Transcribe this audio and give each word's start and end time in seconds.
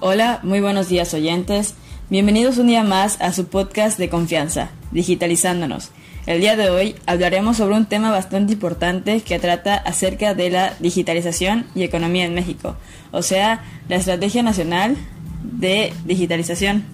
Hola, 0.00 0.38
muy 0.44 0.60
buenos 0.60 0.88
días 0.88 1.12
oyentes. 1.12 1.74
Bienvenidos 2.08 2.58
un 2.58 2.68
día 2.68 2.84
más 2.84 3.20
a 3.20 3.32
su 3.32 3.48
podcast 3.48 3.98
de 3.98 4.08
confianza, 4.08 4.70
Digitalizándonos. 4.92 5.90
El 6.24 6.40
día 6.40 6.54
de 6.54 6.70
hoy 6.70 6.94
hablaremos 7.06 7.56
sobre 7.56 7.74
un 7.74 7.86
tema 7.86 8.12
bastante 8.12 8.52
importante 8.52 9.20
que 9.22 9.40
trata 9.40 9.74
acerca 9.74 10.34
de 10.34 10.50
la 10.50 10.74
digitalización 10.78 11.66
y 11.74 11.82
economía 11.82 12.26
en 12.26 12.34
México, 12.34 12.76
o 13.10 13.22
sea, 13.22 13.64
la 13.88 13.96
Estrategia 13.96 14.44
Nacional 14.44 14.96
de 15.42 15.92
Digitalización. 16.04 16.84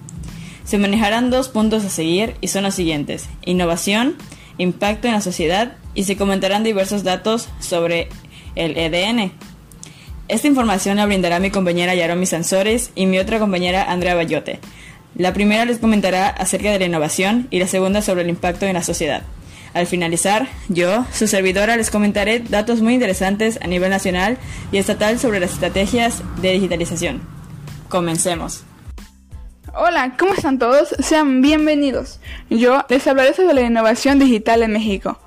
Se 0.63 0.79
manejarán 0.79 1.29
dos 1.29 1.47
puntos 1.49 1.85
a 1.85 1.89
seguir 1.89 2.33
y 2.41 2.47
son 2.47 2.63
los 2.63 2.73
siguientes, 2.73 3.29
innovación, 3.45 4.15
impacto 4.57 5.07
en 5.07 5.13
la 5.13 5.21
sociedad 5.21 5.73
y 5.93 6.05
se 6.05 6.17
comentarán 6.17 6.63
diversos 6.63 7.03
datos 7.03 7.49
sobre 7.59 8.09
el 8.55 8.75
EDN, 8.75 9.31
esta 10.27 10.47
información 10.47 10.97
la 10.97 11.05
brindará 11.05 11.39
mi 11.39 11.51
compañera 11.51 11.93
Yaromi 11.93 12.25
Sansores 12.25 12.91
y 12.95 13.05
mi 13.05 13.19
otra 13.19 13.39
compañera 13.39 13.91
Andrea 13.91 14.15
Bayote. 14.15 14.59
La 15.15 15.33
primera 15.33 15.65
les 15.65 15.77
comentará 15.77 16.29
acerca 16.29 16.71
de 16.71 16.79
la 16.79 16.85
innovación 16.85 17.47
y 17.51 17.59
la 17.59 17.67
segunda 17.67 18.01
sobre 18.01 18.23
el 18.23 18.29
impacto 18.29 18.65
en 18.65 18.73
la 18.73 18.83
sociedad. 18.83 19.21
Al 19.73 19.87
finalizar, 19.87 20.47
yo, 20.67 21.05
su 21.13 21.27
servidora, 21.27 21.77
les 21.77 21.91
comentaré 21.91 22.39
datos 22.39 22.81
muy 22.81 22.93
interesantes 22.93 23.59
a 23.61 23.67
nivel 23.67 23.89
nacional 23.89 24.37
y 24.71 24.77
estatal 24.77 25.19
sobre 25.19 25.39
las 25.39 25.53
estrategias 25.53 26.23
de 26.41 26.53
digitalización. 26.53 27.21
Comencemos. 27.89 28.63
Hola, 29.73 30.15
¿cómo 30.17 30.33
están 30.33 30.57
todos? 30.57 30.95
Sean 30.99 31.41
bienvenidos. 31.41 32.19
Yo 32.49 32.83
les 32.89 33.05
hablaré 33.05 33.33
sobre 33.33 33.53
la 33.53 33.61
innovación 33.61 34.17
digital 34.17 34.63
en 34.63 34.71
México. 34.71 35.19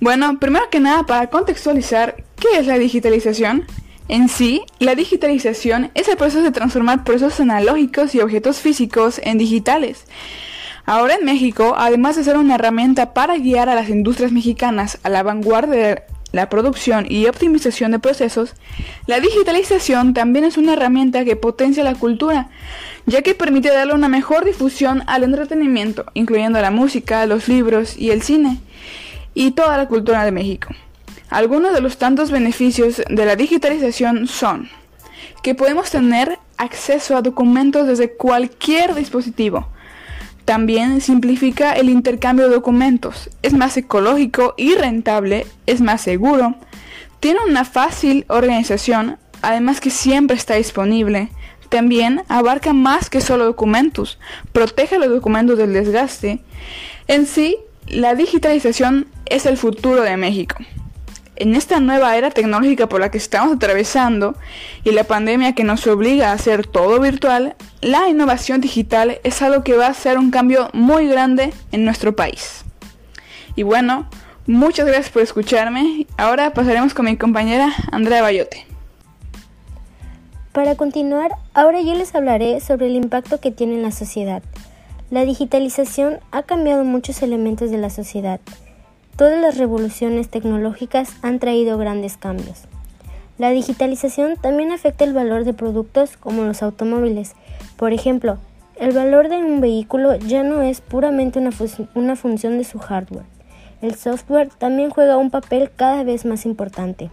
Bueno, 0.00 0.38
primero 0.40 0.68
que 0.68 0.80
nada, 0.80 1.04
para 1.04 1.28
contextualizar, 1.28 2.16
¿qué 2.36 2.58
es 2.58 2.66
la 2.66 2.78
digitalización? 2.78 3.64
En 4.08 4.28
sí, 4.28 4.62
la 4.78 4.94
digitalización 4.94 5.90
es 5.94 6.08
el 6.08 6.16
proceso 6.16 6.42
de 6.42 6.50
transformar 6.50 7.04
procesos 7.04 7.40
analógicos 7.40 8.14
y 8.14 8.20
objetos 8.20 8.58
físicos 8.58 9.20
en 9.22 9.38
digitales. 9.38 10.04
Ahora 10.84 11.14
en 11.14 11.24
México, 11.24 11.74
además 11.78 12.16
de 12.16 12.24
ser 12.24 12.36
una 12.36 12.56
herramienta 12.56 13.14
para 13.14 13.38
guiar 13.38 13.68
a 13.68 13.74
las 13.74 13.88
industrias 13.88 14.32
mexicanas 14.32 14.98
a 15.04 15.08
la 15.08 15.22
vanguardia 15.22 15.76
de 15.76 16.02
la 16.32 16.48
producción 16.48 17.06
y 17.08 17.26
optimización 17.26 17.92
de 17.92 18.00
procesos, 18.00 18.54
la 19.06 19.20
digitalización 19.20 20.14
también 20.14 20.44
es 20.44 20.56
una 20.56 20.72
herramienta 20.72 21.24
que 21.24 21.36
potencia 21.36 21.84
la 21.84 21.94
cultura, 21.94 22.48
ya 23.06 23.22
que 23.22 23.34
permite 23.34 23.68
darle 23.68 23.94
una 23.94 24.08
mejor 24.08 24.44
difusión 24.44 25.04
al 25.06 25.22
entretenimiento, 25.22 26.06
incluyendo 26.14 26.60
la 26.60 26.70
música, 26.70 27.26
los 27.26 27.46
libros 27.46 27.96
y 27.96 28.10
el 28.10 28.22
cine, 28.22 28.58
y 29.34 29.52
toda 29.52 29.76
la 29.76 29.86
cultura 29.86 30.24
de 30.24 30.32
México. 30.32 30.70
Algunos 31.32 31.72
de 31.72 31.80
los 31.80 31.96
tantos 31.96 32.30
beneficios 32.30 33.00
de 33.08 33.24
la 33.24 33.36
digitalización 33.36 34.26
son 34.26 34.68
que 35.42 35.54
podemos 35.54 35.90
tener 35.90 36.38
acceso 36.58 37.16
a 37.16 37.22
documentos 37.22 37.86
desde 37.86 38.12
cualquier 38.12 38.94
dispositivo. 38.94 39.66
También 40.44 41.00
simplifica 41.00 41.72
el 41.72 41.88
intercambio 41.88 42.48
de 42.48 42.54
documentos, 42.54 43.30
es 43.40 43.54
más 43.54 43.78
ecológico 43.78 44.52
y 44.58 44.74
rentable, 44.74 45.46
es 45.64 45.80
más 45.80 46.02
seguro, 46.02 46.54
tiene 47.18 47.40
una 47.48 47.64
fácil 47.64 48.26
organización, 48.28 49.16
además 49.40 49.80
que 49.80 49.88
siempre 49.88 50.36
está 50.36 50.56
disponible. 50.56 51.30
También 51.70 52.24
abarca 52.28 52.74
más 52.74 53.08
que 53.08 53.22
solo 53.22 53.46
documentos, 53.46 54.18
protege 54.52 54.98
los 54.98 55.08
documentos 55.08 55.56
del 55.56 55.72
desgaste. 55.72 56.42
En 57.08 57.24
sí, 57.24 57.56
la 57.86 58.14
digitalización 58.14 59.06
es 59.24 59.46
el 59.46 59.56
futuro 59.56 60.02
de 60.02 60.18
México 60.18 60.56
en 61.42 61.56
esta 61.56 61.80
nueva 61.80 62.16
era 62.16 62.30
tecnológica 62.30 62.88
por 62.88 63.00
la 63.00 63.10
que 63.10 63.18
estamos 63.18 63.56
atravesando 63.56 64.36
y 64.84 64.92
la 64.92 65.02
pandemia 65.02 65.56
que 65.56 65.64
nos 65.64 65.84
obliga 65.88 66.30
a 66.30 66.34
hacer 66.34 66.68
todo 66.68 67.00
virtual, 67.00 67.56
la 67.80 68.08
innovación 68.08 68.60
digital 68.60 69.18
es 69.24 69.42
algo 69.42 69.64
que 69.64 69.76
va 69.76 69.88
a 69.88 69.94
ser 69.94 70.18
un 70.18 70.30
cambio 70.30 70.70
muy 70.72 71.08
grande 71.08 71.52
en 71.72 71.84
nuestro 71.84 72.14
país. 72.14 72.64
Y 73.56 73.64
bueno, 73.64 74.08
muchas 74.46 74.86
gracias 74.86 75.10
por 75.10 75.22
escucharme. 75.22 76.06
Ahora 76.16 76.52
pasaremos 76.52 76.94
con 76.94 77.06
mi 77.06 77.16
compañera 77.16 77.74
Andrea 77.90 78.22
Bayote. 78.22 78.64
Para 80.52 80.76
continuar, 80.76 81.32
ahora 81.54 81.80
yo 81.80 81.96
les 81.96 82.14
hablaré 82.14 82.60
sobre 82.60 82.86
el 82.86 82.94
impacto 82.94 83.40
que 83.40 83.50
tiene 83.50 83.74
en 83.74 83.82
la 83.82 83.90
sociedad. 83.90 84.44
La 85.10 85.24
digitalización 85.24 86.20
ha 86.30 86.44
cambiado 86.44 86.84
muchos 86.84 87.20
elementos 87.20 87.72
de 87.72 87.78
la 87.78 87.90
sociedad 87.90 88.38
Todas 89.16 89.40
las 89.40 89.58
revoluciones 89.58 90.28
tecnológicas 90.28 91.10
han 91.20 91.38
traído 91.38 91.76
grandes 91.76 92.16
cambios. 92.16 92.62
La 93.38 93.50
digitalización 93.50 94.36
también 94.36 94.72
afecta 94.72 95.04
el 95.04 95.12
valor 95.12 95.44
de 95.44 95.52
productos 95.52 96.16
como 96.16 96.44
los 96.44 96.62
automóviles. 96.62 97.32
Por 97.76 97.92
ejemplo, 97.92 98.38
el 98.76 98.92
valor 98.92 99.28
de 99.28 99.36
un 99.36 99.60
vehículo 99.60 100.16
ya 100.16 100.42
no 100.42 100.62
es 100.62 100.80
puramente 100.80 101.38
una, 101.38 101.50
una, 101.94 102.16
función 102.16 102.56
de 102.56 102.64
su 102.64 102.78
hardware. 102.78 103.26
El 103.82 103.96
software 103.96 104.48
también 104.58 104.90
juega 104.90 105.18
un 105.18 105.30
papel 105.30 105.70
cada 105.74 106.04
vez 106.04 106.24
más 106.24 106.46
importante. 106.46 107.10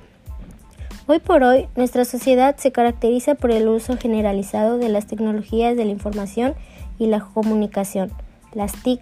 Hoy 1.06 1.20
por 1.20 1.44
hoy, 1.44 1.68
nuestra 1.76 2.06
sociedad 2.06 2.56
se 2.58 2.72
caracteriza 2.72 3.36
por 3.36 3.52
el 3.52 3.68
uso 3.68 3.98
generalizado 3.98 4.78
de 4.78 4.90
las 4.90 5.08
tecnologías 5.08 5.76
de 5.76 5.86
la 5.86 5.92
información 5.92 6.54
y 6.98 7.08
la 7.08 7.20
comunicación, 7.20 8.12
las 8.54 8.72
TIC, 8.84 9.02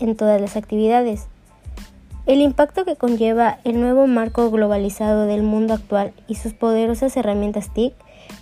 en 0.00 0.16
todas 0.16 0.40
las 0.40 0.56
actividades. 0.56 1.28
El 2.24 2.40
impacto 2.40 2.84
que 2.84 2.94
conlleva 2.94 3.58
el 3.64 3.80
nuevo 3.80 4.06
marco 4.06 4.48
globalizado 4.48 5.26
del 5.26 5.42
mundo 5.42 5.74
actual 5.74 6.12
y 6.28 6.36
sus 6.36 6.52
poderosas 6.52 7.16
herramientas 7.16 7.74
TIC 7.74 7.94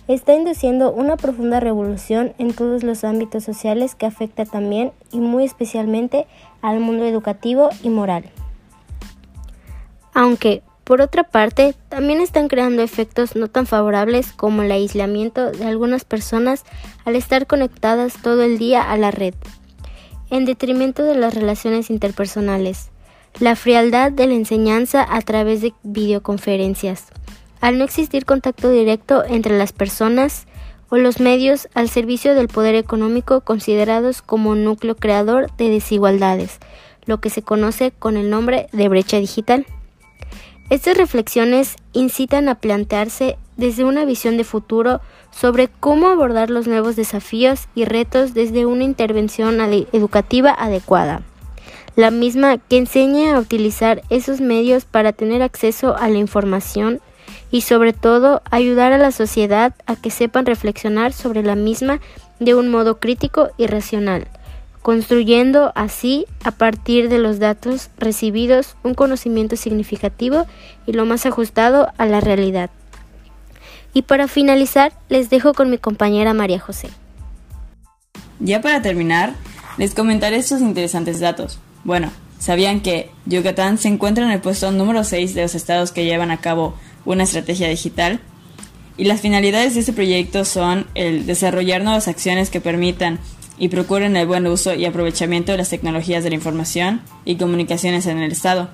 está 0.07 0.35
induciendo 0.35 0.91
una 0.91 1.17
profunda 1.17 1.59
revolución 1.59 2.33
en 2.37 2.53
todos 2.53 2.83
los 2.83 3.03
ámbitos 3.03 3.43
sociales 3.43 3.95
que 3.95 4.05
afecta 4.05 4.45
también 4.45 4.91
y 5.11 5.19
muy 5.19 5.45
especialmente 5.45 6.27
al 6.61 6.79
mundo 6.79 7.05
educativo 7.05 7.69
y 7.81 7.89
moral. 7.89 8.25
Aunque, 10.13 10.61
por 10.83 11.01
otra 11.01 11.23
parte, 11.23 11.73
también 11.89 12.21
están 12.21 12.49
creando 12.49 12.83
efectos 12.83 13.35
no 13.35 13.47
tan 13.47 13.65
favorables 13.65 14.31
como 14.31 14.61
el 14.61 14.71
aislamiento 14.71 15.51
de 15.51 15.65
algunas 15.65 16.05
personas 16.05 16.65
al 17.03 17.15
estar 17.15 17.47
conectadas 17.47 18.21
todo 18.21 18.43
el 18.43 18.59
día 18.59 18.91
a 18.91 18.95
la 18.97 19.09
red, 19.09 19.33
en 20.29 20.45
detrimento 20.45 21.01
de 21.01 21.15
las 21.15 21.33
relaciones 21.33 21.89
interpersonales 21.89 22.90
la 23.39 23.55
frialdad 23.55 24.11
de 24.11 24.27
la 24.27 24.33
enseñanza 24.33 25.05
a 25.09 25.21
través 25.21 25.61
de 25.61 25.73
videoconferencias. 25.83 27.05
Al 27.59 27.77
no 27.77 27.83
existir 27.83 28.25
contacto 28.25 28.69
directo 28.69 29.23
entre 29.23 29.57
las 29.57 29.71
personas 29.71 30.47
o 30.89 30.97
los 30.97 31.19
medios 31.19 31.69
al 31.73 31.89
servicio 31.89 32.35
del 32.35 32.47
poder 32.47 32.75
económico 32.75 33.41
considerados 33.41 34.21
como 34.21 34.55
núcleo 34.55 34.95
creador 34.95 35.49
de 35.57 35.69
desigualdades, 35.69 36.59
lo 37.05 37.19
que 37.19 37.29
se 37.29 37.41
conoce 37.41 37.91
con 37.91 38.17
el 38.17 38.29
nombre 38.29 38.67
de 38.73 38.89
brecha 38.89 39.17
digital. 39.17 39.65
Estas 40.69 40.97
reflexiones 40.97 41.75
incitan 41.93 42.49
a 42.49 42.55
plantearse 42.55 43.37
desde 43.57 43.83
una 43.83 44.05
visión 44.05 44.37
de 44.37 44.43
futuro 44.43 45.01
sobre 45.31 45.67
cómo 45.67 46.07
abordar 46.07 46.49
los 46.49 46.67
nuevos 46.67 46.95
desafíos 46.95 47.67
y 47.75 47.85
retos 47.85 48.33
desde 48.33 48.65
una 48.65 48.83
intervención 48.83 49.59
educativa 49.91 50.51
adecuada 50.51 51.23
la 51.95 52.11
misma 52.11 52.57
que 52.57 52.77
enseñe 52.77 53.29
a 53.29 53.39
utilizar 53.39 54.01
esos 54.09 54.41
medios 54.41 54.85
para 54.85 55.13
tener 55.13 55.41
acceso 55.41 55.95
a 55.97 56.09
la 56.09 56.17
información 56.17 57.01
y 57.51 57.61
sobre 57.61 57.93
todo 57.93 58.41
ayudar 58.49 58.93
a 58.93 58.97
la 58.97 59.11
sociedad 59.11 59.73
a 59.85 59.95
que 59.95 60.09
sepan 60.09 60.45
reflexionar 60.45 61.13
sobre 61.13 61.43
la 61.43 61.55
misma 61.55 61.99
de 62.39 62.55
un 62.55 62.69
modo 62.69 62.99
crítico 62.99 63.49
y 63.57 63.67
racional, 63.67 64.27
construyendo 64.81 65.71
así 65.75 66.25
a 66.43 66.51
partir 66.51 67.09
de 67.09 67.19
los 67.19 67.39
datos 67.39 67.89
recibidos 67.97 68.75
un 68.83 68.93
conocimiento 68.93 69.55
significativo 69.55 70.47
y 70.87 70.93
lo 70.93 71.05
más 71.05 71.25
ajustado 71.25 71.89
a 71.97 72.05
la 72.05 72.21
realidad. 72.21 72.69
Y 73.93 74.03
para 74.03 74.29
finalizar, 74.29 74.93
les 75.09 75.29
dejo 75.29 75.53
con 75.53 75.69
mi 75.69 75.77
compañera 75.77 76.33
María 76.33 76.59
José. 76.59 76.89
Ya 78.39 78.61
para 78.61 78.81
terminar, 78.81 79.33
les 79.77 79.93
comentaré 79.93 80.37
estos 80.37 80.61
interesantes 80.61 81.19
datos. 81.19 81.59
Bueno, 81.83 82.11
¿sabían 82.39 82.81
que 82.81 83.09
Yucatán 83.25 83.77
se 83.77 83.87
encuentra 83.87 84.25
en 84.25 84.31
el 84.31 84.41
puesto 84.41 84.71
número 84.71 85.03
6 85.03 85.33
de 85.33 85.41
los 85.43 85.55
estados 85.55 85.91
que 85.91 86.05
llevan 86.05 86.31
a 86.31 86.41
cabo 86.41 86.75
una 87.05 87.23
estrategia 87.23 87.67
digital? 87.67 88.19
Y 88.97 89.05
las 89.05 89.21
finalidades 89.21 89.73
de 89.73 89.79
este 89.79 89.93
proyecto 89.93 90.45
son 90.45 90.85
el 90.93 91.25
desarrollar 91.25 91.83
nuevas 91.83 92.07
acciones 92.07 92.49
que 92.49 92.61
permitan 92.61 93.19
y 93.57 93.69
procuren 93.69 94.15
el 94.15 94.27
buen 94.27 94.47
uso 94.47 94.73
y 94.73 94.85
aprovechamiento 94.85 95.51
de 95.51 95.57
las 95.57 95.69
tecnologías 95.69 96.23
de 96.23 96.29
la 96.29 96.35
información 96.35 97.01
y 97.25 97.35
comunicaciones 97.35 98.05
en 98.05 98.19
el 98.19 98.31
Estado. 98.31 98.69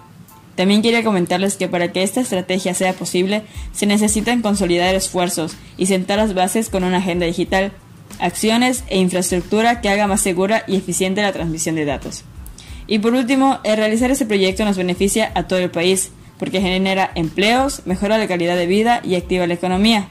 También 0.56 0.82
quería 0.82 1.04
comentarles 1.04 1.56
que 1.56 1.68
para 1.68 1.92
que 1.92 2.04
esta 2.04 2.20
estrategia 2.20 2.74
sea 2.74 2.94
posible, 2.94 3.44
se 3.74 3.86
necesitan 3.86 4.42
consolidar 4.42 4.96
esfuerzos 4.96 5.56
y 5.78 5.86
sentar 5.86 6.18
las 6.18 6.34
bases 6.34 6.70
con 6.70 6.84
una 6.84 6.98
agenda 6.98 7.26
digital, 7.26 7.72
acciones 8.20 8.84
e 8.88 8.98
infraestructura 8.98 9.82
que 9.82 9.90
haga 9.90 10.08
más 10.08 10.22
segura 10.22 10.64
y 10.68 10.76
eficiente 10.76 11.22
la 11.22 11.32
transmisión 11.32 11.76
de 11.76 11.86
datos. 11.86 12.24
Y 12.88 13.00
por 13.00 13.14
último, 13.14 13.60
el 13.64 13.78
realizar 13.78 14.10
este 14.10 14.26
proyecto 14.26 14.64
nos 14.66 14.78
beneficia 14.78 15.32
a 15.36 15.44
todo 15.44 15.60
el 15.60 15.70
país, 15.70 16.12
porque 16.40 16.62
genera 16.62 17.12
empleos, 17.16 17.82
mejora 17.86 18.18
la 18.18 18.28
calidad 18.28 18.56
de 18.56 18.66
vida 18.66 19.02
y 19.04 19.16
activa 19.16 19.46
la 19.46 19.54
economía. 19.54 20.08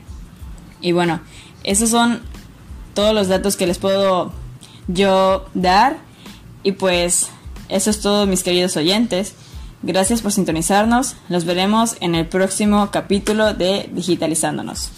Y 0.81 0.93
bueno, 0.93 1.21
esos 1.65 1.91
son 1.91 2.21
todos 2.95 3.15
los 3.15 3.29
datos 3.29 3.57
que 3.57 3.67
les 3.67 3.79
puedo 3.79 4.33
yo 4.89 5.47
dar. 5.55 5.99
Y 6.63 6.73
pues 6.73 7.31
eso 7.69 7.91
es 7.91 8.01
todo 8.01 8.27
mis 8.27 8.43
queridos 8.43 8.77
oyentes. 8.77 9.35
Gracias 9.83 10.23
por 10.23 10.33
sintonizarnos. 10.33 11.17
Nos 11.29 11.45
veremos 11.45 11.97
en 12.01 12.15
el 12.15 12.27
próximo 12.27 12.91
capítulo 12.91 13.55
de 13.55 13.89
Digitalizándonos. 13.93 14.91